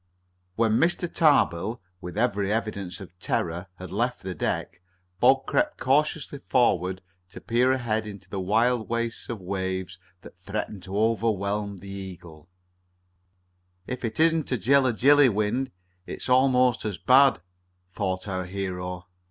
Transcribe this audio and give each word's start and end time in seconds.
When 0.55 0.79
Mr. 0.79 1.07
Tar 1.13 1.47
bill, 1.47 1.79
with 2.01 2.17
every 2.17 2.51
evidence 2.51 2.99
of 3.01 3.11
terror, 3.19 3.67
had 3.75 3.91
left 3.91 4.23
the 4.23 4.33
deck, 4.33 4.81
Bob 5.19 5.45
crept 5.45 5.77
cautiously 5.77 6.39
forward 6.39 7.03
to 7.29 7.39
peer 7.39 7.71
ahead 7.71 8.07
into 8.07 8.27
the 8.27 8.39
wild 8.39 8.89
waste 8.89 9.29
of 9.29 9.39
waves 9.39 9.99
that 10.21 10.33
threatened 10.33 10.81
to 10.85 10.97
overwhelm 10.97 11.77
the 11.77 11.91
Eagle. 11.91 12.49
"If 13.85 14.03
it 14.03 14.19
isn't 14.19 14.51
a 14.51 14.57
Jilla 14.57 14.91
Jilly 14.93 15.29
wind, 15.29 15.69
it's 16.07 16.27
almost 16.29 16.83
as 16.83 16.97
bad," 16.97 17.39
thought 17.93 18.27
our 18.27 18.45
hero. 18.45 19.05